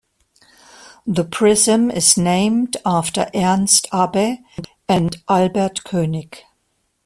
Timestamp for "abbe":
3.93-4.43